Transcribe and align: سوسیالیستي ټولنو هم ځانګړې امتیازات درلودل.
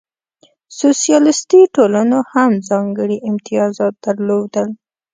سوسیالیستي 0.79 1.59
ټولنو 1.75 2.19
هم 2.31 2.51
ځانګړې 2.69 3.17
امتیازات 3.29 3.93
درلودل. 4.05 4.69